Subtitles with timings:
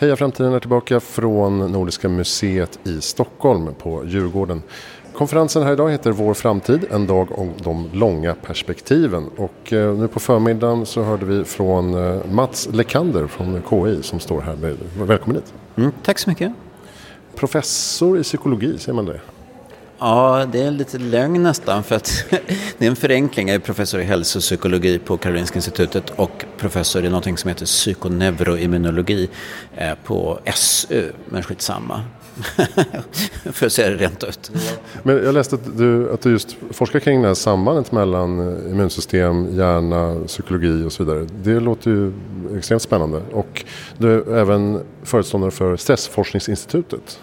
[0.00, 4.62] Heja Framtiden är tillbaka från Nordiska museet i Stockholm på Djurgården.
[5.14, 9.28] Konferensen här idag heter Vår framtid, en dag om de långa perspektiven.
[9.36, 14.20] Och eh, nu på förmiddagen så hörde vi från eh, Mats Lekander från KI som
[14.20, 14.76] står här.
[14.98, 15.54] Välkommen hit.
[15.76, 16.52] Mm, tack så mycket.
[17.34, 19.20] Professor i psykologi, säger man det?
[20.00, 22.24] Ja, det är lite lögn nästan för att
[22.78, 23.48] det är en förenkling.
[23.48, 29.28] Jag är professor i hälsopsykologi på Karolinska institutet och professor i något som heter psykoneuroimmunologi
[29.76, 32.02] eh, på SU, men skitsamma.
[33.52, 34.50] för att säga det rent ut.
[35.02, 38.70] Men jag läste att du, att du just forskar kring det här sambandet mellan eh,
[38.70, 41.26] immunsystem, hjärna, psykologi och så vidare.
[41.42, 42.12] Det låter ju
[42.58, 43.22] extremt spännande.
[43.32, 43.64] Och
[43.98, 47.20] du är även föreståndare för Stressforskningsinstitutet.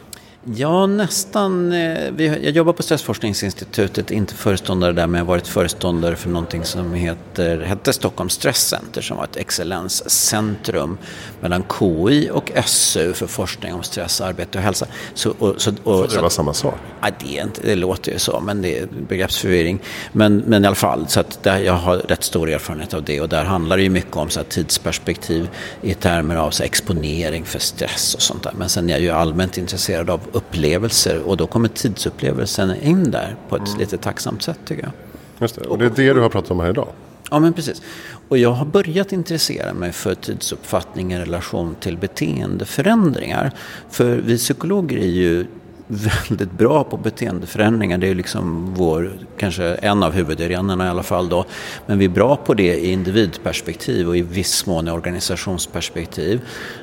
[0.55, 1.71] Ja, nästan.
[1.71, 6.63] Eh, jag jobbar på Stressforskningsinstitutet, inte föreståndare där, men jag har varit föreståndare för någonting
[6.63, 10.97] som heter, hette Stockholm Stresscenter som var ett excellenscentrum
[11.41, 14.85] mellan KI och SU för forskning om stress, arbete och hälsa.
[15.13, 16.75] Så, och, så, och, så det var samma sak?
[17.01, 19.79] Nej, det, är inte, det låter ju så, men det är begreppsförvirring.
[20.11, 23.21] Men, men i alla fall, så att där, jag har rätt stor erfarenhet av det
[23.21, 25.49] och där handlar det ju mycket om så här, tidsperspektiv
[25.81, 28.53] i termer av så här, exponering för stress och sånt där.
[28.57, 33.35] Men sen är jag ju allmänt intresserad av upplevelser och då kommer tidsupplevelsen in där
[33.49, 33.79] på ett mm.
[33.79, 34.91] lite tacksamt sätt tycker jag.
[35.39, 36.87] Just det, och det är det du har pratat om här idag?
[37.31, 37.81] Ja, men precis.
[38.29, 43.51] Och jag har börjat intressera mig för tidsuppfattning i relation till beteendeförändringar.
[43.89, 45.45] För vi psykologer är ju
[45.87, 47.97] väldigt bra på beteendeförändringar.
[47.97, 51.45] Det är liksom vår, kanske en av huvudarenorna i alla fall då.
[51.85, 56.41] Men vi är bra på det i individperspektiv och i viss mån i organisationsperspektiv.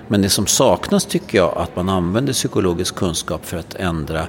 [0.09, 4.27] Men det som saknas tycker jag att man använder psykologisk kunskap för att ändra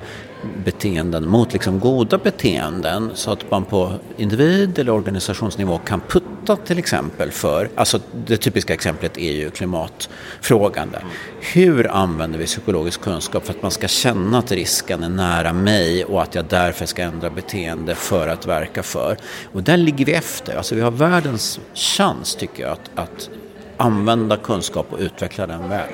[0.66, 6.80] beteenden mot liksom goda beteenden så att man på individ eller organisationsnivå kan putta till
[6.80, 10.90] exempel för, alltså det typiska exemplet är ju klimatfrågan.
[10.92, 11.04] Där.
[11.42, 16.06] Hur använder vi psykologisk kunskap för att man ska känna att risken är nära mig
[16.06, 19.18] och att jag därför ska ändra beteende för att verka för.
[19.54, 23.30] Och där ligger vi efter, alltså vi har världens chans tycker jag att, att
[23.78, 25.90] använda kunskap och utveckla den väl.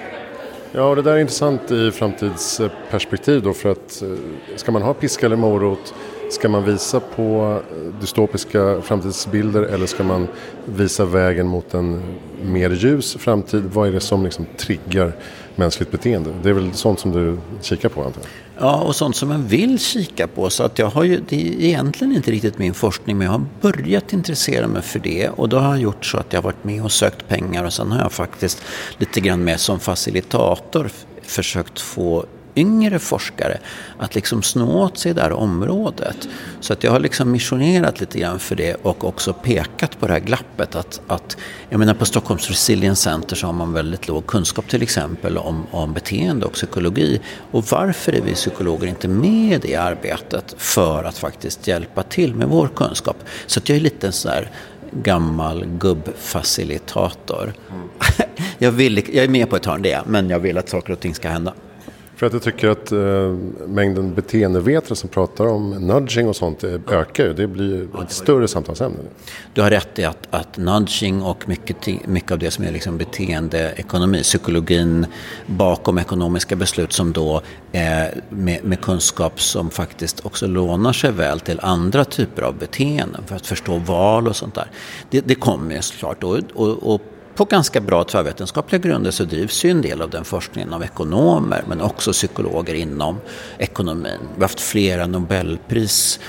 [0.71, 4.09] Ja, det där är intressant i framtidsperspektiv då för att eh,
[4.55, 5.93] ska man ha piska eller morot
[6.31, 10.27] Ska man visa på eh, dystopiska framtidsbilder eller ska man
[10.65, 12.03] visa vägen mot en
[12.43, 13.63] mer ljus framtid?
[13.73, 15.15] Vad är det som liksom triggar
[15.55, 16.29] mänskligt beteende?
[16.43, 18.29] Det är väl sånt som du kikar på antar jag?
[18.67, 20.49] Ja, och sånt som man vill kika på.
[20.49, 23.45] Så att jag har ju, det är egentligen inte riktigt min forskning, men jag har
[23.61, 25.29] börjat intressera mig för det.
[25.29, 27.73] Och då har jag gjort så att jag har varit med och sökt pengar och
[27.73, 28.63] sen har jag faktiskt
[28.97, 30.89] lite grann med som facilitator
[31.23, 32.25] försökt få
[32.55, 33.57] yngre forskare
[33.97, 36.27] att liksom snå åt sig det här området.
[36.59, 40.13] Så att jag har liksom missionerat lite grann för det och också pekat på det
[40.13, 40.75] här glappet.
[40.75, 41.37] Att, att,
[41.69, 45.65] jag menar på Stockholms Resilience Center så har man väldigt låg kunskap till exempel om,
[45.71, 47.21] om beteende och psykologi.
[47.51, 52.35] Och varför är vi psykologer inte med i det arbetet för att faktiskt hjälpa till
[52.35, 53.17] med vår kunskap?
[53.47, 54.51] Så att jag är lite en sån där
[54.91, 57.53] gammal gubbfacilitator.
[57.69, 57.89] Mm.
[58.57, 60.99] jag, vill, jag är med på ett hörn det, men jag vill att saker och
[60.99, 61.53] ting ska hända.
[62.21, 62.99] För att jag tycker att eh,
[63.67, 67.33] mängden beteendevetare som pratar om nudging och sånt eh, ökar ju.
[67.33, 68.97] Det blir ett större samtalsämne.
[69.53, 72.97] Du har rätt i att, att nudging och mycket, mycket av det som är liksom
[72.97, 75.05] beteendeekonomi, psykologin
[75.45, 77.81] bakom ekonomiska beslut som då eh,
[78.29, 83.35] med, med, kunskap som faktiskt också lånar sig väl till andra typer av beteenden för
[83.35, 84.71] att förstå val och sånt där.
[85.09, 86.23] Det, det kommer ju såklart.
[86.23, 87.01] Och, och, och
[87.35, 91.63] på ganska bra tvärvetenskapliga grunder så drivs ju en del av den forskningen av ekonomer
[91.67, 93.17] men också psykologer inom
[93.57, 94.19] ekonomin.
[94.35, 96.19] Vi har haft flera Nobelpris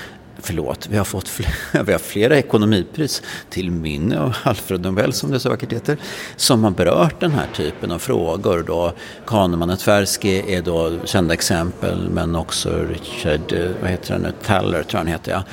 [0.45, 5.31] Förlåt, vi har fått flera, vi har flera ekonomipris till minne av Alfred Nobel som
[5.31, 5.97] det så vackert heter.
[6.35, 8.63] Som har berört den här typen av frågor.
[8.67, 8.93] Då
[9.25, 14.83] Kahneman och Tversky är då kända exempel men också Richard, vad heter han nu, Taller
[14.83, 15.43] tror jag han heter ja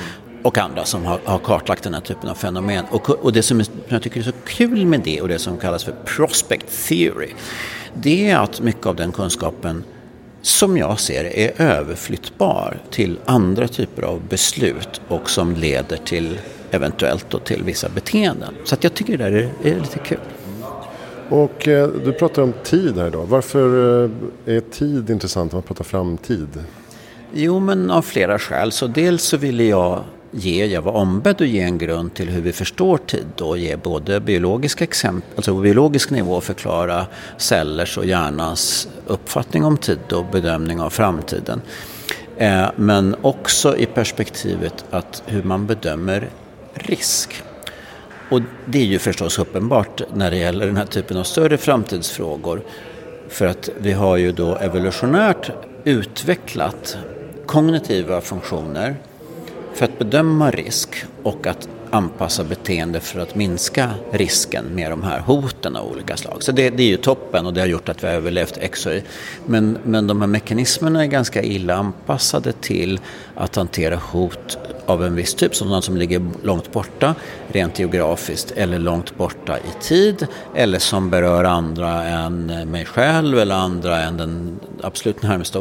[0.42, 2.84] och andra som har, har, kartlagt den här typen av fenomen.
[2.90, 5.84] Och, och det som jag tycker är så kul med det och det som kallas
[5.84, 7.30] för prospect theory
[7.94, 9.84] det är att mycket av den kunskapen
[10.42, 16.38] som jag ser är överflyttbar till andra typer av beslut och som leder till
[16.70, 18.54] eventuellt då till vissa beteenden.
[18.64, 20.18] Så att jag tycker det där är, är lite kul.
[21.28, 23.26] Och eh, du pratar om tid här idag.
[23.26, 26.48] Varför eh, är tid intressant när man pratar framtid?
[27.32, 28.72] Jo, men av flera skäl.
[28.72, 32.42] Så dels så ville jag ge, jag var ombedd att ge en grund till hur
[32.42, 37.06] vi förstår tid och ge både biologiska exempel, alltså på biologisk nivå förklara
[37.36, 41.60] cellers och hjärnans uppfattning om tid och bedömning av framtiden.
[42.36, 46.28] Eh, men också i perspektivet att hur man bedömer
[46.74, 47.42] risk.
[48.30, 52.62] Och det är ju förstås uppenbart när det gäller den här typen av större framtidsfrågor
[53.30, 55.50] För att vi har ju då evolutionärt
[55.84, 56.96] utvecklat
[57.46, 58.96] kognitiva funktioner
[59.74, 65.20] för att bedöma risk och att anpassa beteende för att minska risken med de här
[65.20, 66.42] hoten av olika slag.
[66.42, 68.86] Så det, det är ju toppen och det har gjort att vi har överlevt X
[68.86, 69.02] och Y.
[69.46, 73.00] Men, men de här mekanismerna är ganska illa anpassade till
[73.34, 77.14] att hantera hot av en viss typ, sådana som ligger långt borta
[77.48, 83.54] rent geografiskt eller långt borta i tid eller som berör andra än mig själv eller
[83.54, 85.58] andra än den absolut närmsta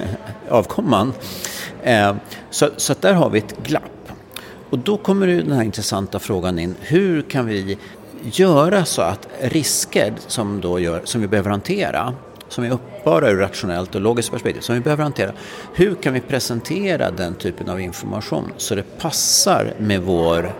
[0.48, 1.12] avkomman.
[1.82, 2.14] Eh,
[2.50, 3.82] så, så där har vi ett glapp.
[4.70, 6.74] Och då kommer den här intressanta frågan in.
[6.80, 7.78] Hur kan vi
[8.22, 12.14] göra så att risker som, då gör, som vi behöver hantera,
[12.48, 15.32] som är uppbara ur rationellt och logiskt perspektiv, som vi behöver hantera.
[15.74, 20.52] Hur kan vi presentera den typen av information så det passar med vår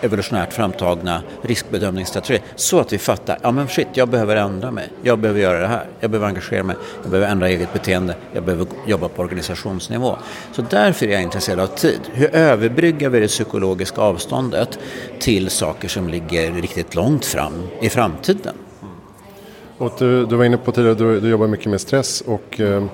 [0.00, 5.18] evolutionärt framtagna riskbedömningsstrategier så att vi fattar, ja men shit, jag behöver ändra mig, jag
[5.18, 8.66] behöver göra det här, jag behöver engagera mig, jag behöver ändra eget beteende, jag behöver
[8.86, 10.16] jobba på organisationsnivå.
[10.52, 12.00] Så därför är jag intresserad av tid.
[12.12, 14.78] Hur överbryggar vi det psykologiska avståndet
[15.18, 18.54] till saker som ligger riktigt långt fram i framtiden?
[18.82, 18.94] Mm.
[19.78, 22.84] Och du, du var inne på tidigare, du, du jobbar mycket med stress och eh,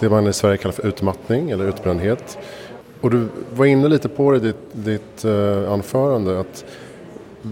[0.00, 2.38] det man i Sverige kallar för utmattning eller utbrändhet.
[3.00, 6.64] Och du var inne lite på det i ditt, ditt uh, anförande att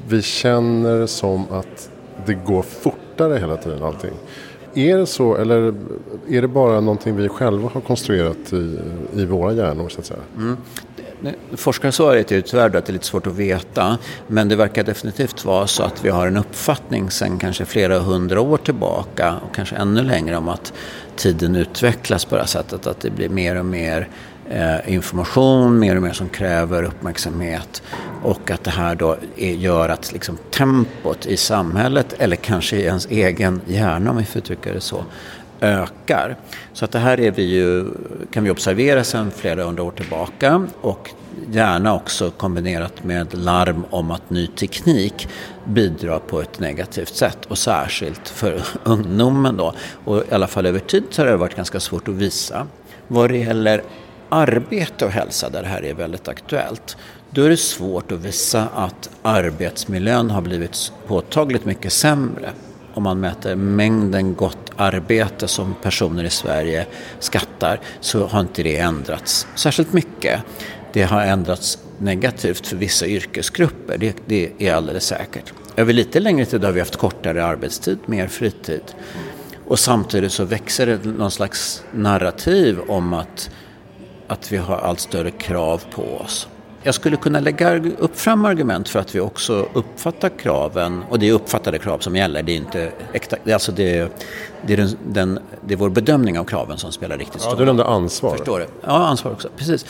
[0.09, 1.91] vi känner som att
[2.27, 4.13] det går fortare hela tiden allting.
[4.75, 5.75] Är det så eller
[6.29, 8.79] är det bara någonting vi själva har konstruerat i,
[9.15, 10.21] i våra hjärnor så att säga?
[10.37, 10.57] Mm.
[11.53, 13.99] Forskarsvaret är ju tyvärr att det är lite svårt att veta.
[14.27, 18.41] Men det verkar definitivt vara så att vi har en uppfattning sedan kanske flera hundra
[18.41, 20.73] år tillbaka och kanske ännu längre om att
[21.17, 22.87] tiden utvecklas på det här sättet.
[22.87, 24.09] Att det blir mer och mer
[24.51, 27.83] eh, information, mer och mer som kräver uppmärksamhet
[28.23, 32.83] och att det här då är, gör att liksom, tempot i samhället eller kanske i
[32.85, 35.05] ens egen hjärna om vi får uttrycka det så
[35.61, 36.37] ökar.
[36.73, 37.85] Så att det här är vi ju,
[38.31, 41.11] kan vi observera sedan flera hundra år tillbaka och
[41.51, 45.29] gärna också kombinerat med larm om att ny teknik
[45.65, 49.75] bidrar på ett negativt sätt och särskilt för ungdomen då.
[50.05, 52.67] Och i alla fall över tid så har det varit ganska svårt att visa.
[53.09, 53.83] Vad det gäller
[54.29, 56.97] arbete och hälsa, där det här är väldigt aktuellt,
[57.31, 62.51] då är det svårt att visa att arbetsmiljön har blivit påtagligt mycket sämre.
[62.95, 66.87] Om man mäter mängden gott arbete som personer i Sverige
[67.19, 70.41] skattar så har inte det ändrats särskilt mycket.
[70.93, 75.53] Det har ändrats negativt för vissa yrkesgrupper, det, det är alldeles säkert.
[75.77, 78.83] Över lite längre tid har vi haft kortare arbetstid, mer fritid.
[79.67, 83.51] Och samtidigt så växer det någon slags narrativ om att
[84.27, 86.49] att vi har allt större krav på oss.
[86.87, 91.29] Jag skulle kunna lägga upp fram argument för att vi också uppfattar kraven, och det
[91.29, 94.13] är uppfattade krav som gäller, det är inte äkta, alltså det,
[94.67, 97.59] det, är, den, den, det är vår bedömning av kraven som spelar riktigt stor roll.
[97.59, 98.37] Ja, du nämnde ansvar.
[98.37, 98.67] Förstår du?
[98.85, 99.87] Ja, ansvar också, precis.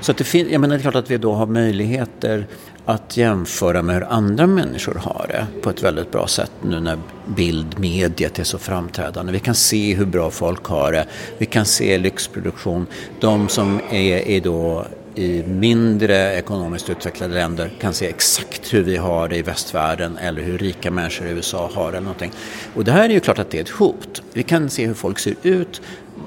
[0.00, 2.46] Så att det, fin- jag menar, det är klart att vi då har möjligheter
[2.84, 6.98] att jämföra med hur andra människor har det på ett väldigt bra sätt nu när
[7.26, 9.32] bildmediet är så framträdande.
[9.32, 11.06] Vi kan se hur bra folk har det.
[11.38, 12.86] Vi kan se lyxproduktion.
[13.20, 18.96] De som är, är då i mindre ekonomiskt utvecklade länder kan se exakt hur vi
[18.96, 21.88] har det i västvärlden eller hur rika människor i USA har det.
[21.88, 22.32] Eller någonting.
[22.74, 24.22] Och det här är ju klart att det är ett hot.
[24.32, 25.82] Vi kan se hur folk ser ut,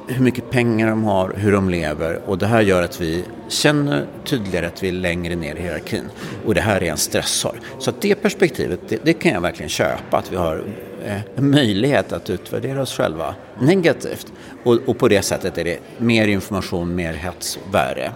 [0.08, 4.06] hur mycket pengar de har, hur de lever och det här gör att vi känner
[4.26, 6.04] tydligare att vi är längre ner i hierarkin.
[6.46, 7.60] Och det här är en stressor.
[7.80, 10.64] Så att det perspektivet, det, det kan jag verkligen köpa, att vi har
[11.06, 14.34] eh, möjlighet att utvärdera oss själva negativt.
[14.64, 18.12] Och, och, på det sättet är det mer information, mer hets, värre.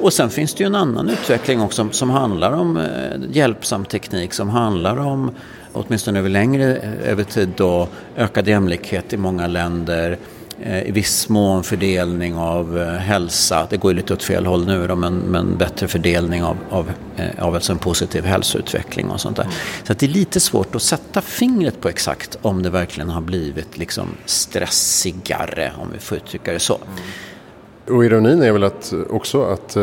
[0.00, 2.84] Och sen finns det ju en annan utveckling också som handlar om eh,
[3.30, 5.30] hjälpsam teknik, som handlar om,
[5.72, 10.18] åtminstone över längre eh, över tid, då, ökad jämlikhet i många länder,
[10.62, 13.66] eh, i viss mån fördelning av hälsa.
[13.70, 16.90] Det går ju lite åt fel håll nu då, men, men bättre fördelning av, av,
[17.38, 19.46] av alltså en positiv hälsoutveckling och sånt där.
[19.84, 23.78] Så det är lite svårt att sätta fingret på exakt om det verkligen har blivit
[23.78, 26.78] liksom stressigare, om vi får uttrycka det så.
[27.88, 29.82] Och ironin är väl att också att eh,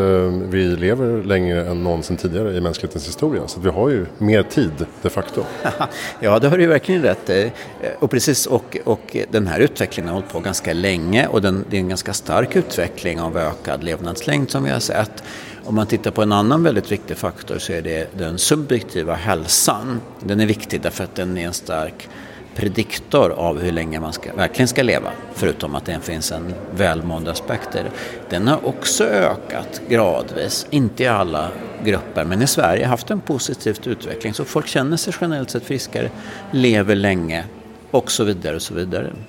[0.49, 3.47] vi lever längre än någonsin tidigare i mänsklighetens historia.
[3.47, 5.43] Så vi har ju mer tid de facto.
[6.19, 7.51] ja, det har du verkligen rätt i.
[7.81, 11.65] Eh, och precis, och, och den här utvecklingen har hållit på ganska länge och den,
[11.69, 15.23] det är en ganska stark utveckling av ökad levnadslängd som vi har sett.
[15.65, 20.01] Om man tittar på en annan väldigt viktig faktor så är det den subjektiva hälsan.
[20.19, 22.09] Den är viktig därför att den är en stark
[22.55, 25.11] prediktor av hur länge man ska, verkligen ska leva.
[25.33, 27.91] Förutom att det finns en välmående aspekt i det.
[28.29, 31.51] Den har också ökat gradvis, inte i alla
[31.83, 34.33] grupper, men i Sverige haft en positiv utveckling.
[34.33, 36.09] Så folk känner sig generellt sett friskare,
[36.51, 37.45] lever länge
[37.91, 39.07] och så vidare och så vidare.
[39.07, 39.19] Mm.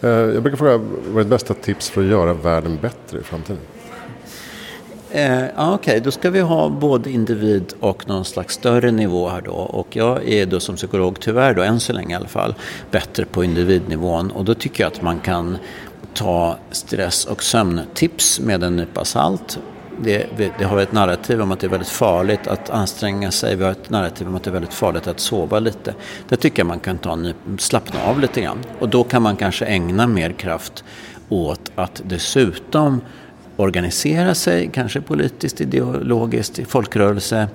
[0.00, 3.22] Eh, jag brukar fråga, vad är ditt bästa tips för att göra världen bättre i
[3.22, 3.60] framtiden?
[5.14, 6.00] Eh, Okej, okay.
[6.00, 9.52] då ska vi ha både individ och någon slags större nivå här då.
[9.52, 12.54] Och jag är då som psykolog, tyvärr då, än så länge i alla fall,
[12.90, 14.30] bättre på individnivån.
[14.30, 15.58] Och då tycker jag att man kan
[16.14, 19.58] ta stress och sömntips med en nypa salt.
[20.00, 20.26] Det,
[20.58, 23.56] det, har ett narrativ om att det är väldigt farligt att anstränga sig.
[23.56, 25.94] Vi har ett narrativ om att det är väldigt farligt att sova lite.
[26.28, 28.58] Det tycker jag man kan ta en, slappna av lite grann.
[28.78, 30.84] Och då kan man kanske ägna mer kraft
[31.28, 33.00] åt att dessutom
[33.56, 37.48] organisera sig, kanske politiskt, ideologiskt, i folkrörelse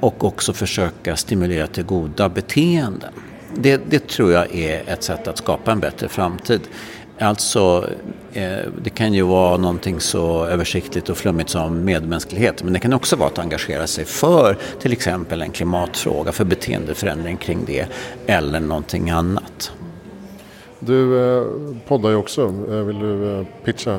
[0.00, 3.12] och också försöka stimulera till goda beteenden.
[3.56, 6.60] Det, det tror jag är ett sätt att skapa en bättre framtid.
[7.18, 7.88] Alltså,
[8.32, 12.62] eh, det kan ju vara någonting så översiktligt och flummigt som medmänsklighet.
[12.62, 17.36] Men det kan också vara att engagera sig för till exempel en klimatfråga, för beteendeförändring
[17.36, 17.86] kring det
[18.26, 19.72] eller någonting annat.
[20.78, 21.44] Du eh,
[21.88, 22.42] poddar ju också.
[22.70, 23.98] Eh, vill du eh, pitcha?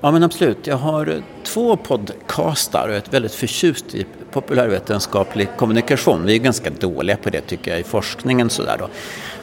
[0.00, 0.66] Ja men absolut.
[0.66, 6.24] Jag har två podcastar och är väldigt förtjust i populärvetenskaplig kommunikation.
[6.24, 8.88] Vi är ganska dåliga på det tycker jag i forskningen sådär då.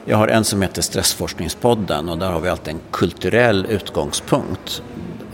[0.05, 4.83] Jag har en som heter Stressforskningspodden och där har vi alltid en kulturell utgångspunkt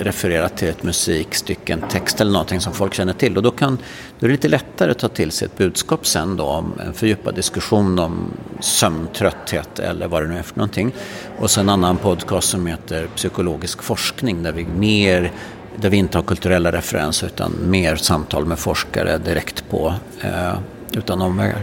[0.04, 3.38] refererat till ett musikstycke, en text eller någonting som folk känner till.
[3.38, 3.78] Och då, kan,
[4.20, 6.94] då är det lite lättare att ta till sig ett budskap sen då om en
[6.94, 10.92] fördjupad diskussion om sömntrötthet eller vad det nu är för någonting.
[11.40, 15.32] Och sen en annan podcast som heter Psykologisk forskning där vi mer
[15.76, 20.60] där vi inte har kulturella referenser utan mer samtal med forskare direkt på eh,
[20.94, 21.62] utan omvägar.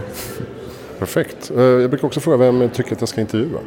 [0.99, 1.51] Perfekt.
[1.51, 3.59] Eh, jag brukar också fråga vem tycker att jag ska intervjua?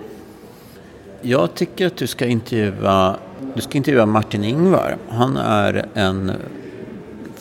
[1.22, 3.18] Jag tycker att du ska intervjua,
[3.56, 4.98] du ska intervjua Martin Ingvar.
[5.10, 6.32] Han är en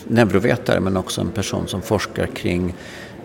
[0.05, 2.75] neurovetare men också en person som forskar kring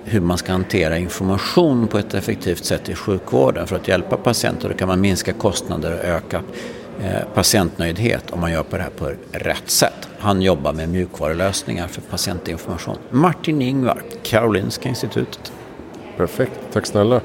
[0.03, 4.69] hur man ska hantera information på ett effektivt sätt i sjukvården för att hjälpa patienter.
[4.69, 6.41] Då kan man minska kostnader och öka
[7.01, 10.09] eh, patientnöjdhet om man gör på det här på rätt sätt.
[10.19, 12.97] Han jobbar med mjukvarulösningar för patientinformation.
[13.09, 15.51] Martin Ingvar, Karolinska institutet.
[16.17, 17.21] Perfekt, tack snälla.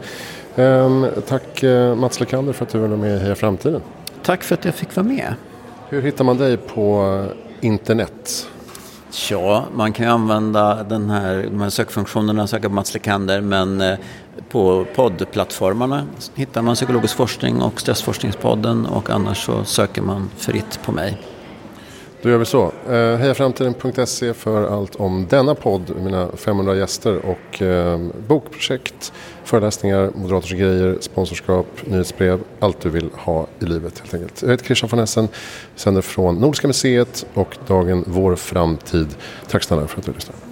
[0.57, 3.83] Ehm, tack eh, Mats Lekander för att du var med i Heja Framtiden.
[4.23, 5.35] Tack för att jag fick vara med.
[5.89, 7.25] Hur hittar man dig på
[7.61, 8.49] internet?
[9.31, 13.81] Ja, man kan ju använda den här, de här sökfunktionerna, söka på Mats Lekander, men
[13.81, 13.99] eh,
[14.49, 20.93] på poddplattformarna hittar man psykologisk forskning och stressforskningspodden och annars så söker man fritt på
[20.93, 21.19] mig.
[22.23, 22.73] Då gör vi så.
[22.89, 29.13] Eh, Hejaframtiden.se för allt om denna podd, mina 500 gäster och eh, bokprojekt,
[29.45, 34.43] föreläsningar, moderators grejer, sponsorskap, nyhetsbrev, allt du vill ha i livet helt enkelt.
[34.43, 35.29] Jag heter Christian von Essen,
[35.77, 39.09] sänder från Nordiska museet och dagen Vår framtid.
[39.49, 40.50] Tack snälla för att du lyssnade.